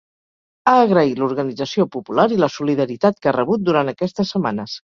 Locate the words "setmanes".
4.37-4.77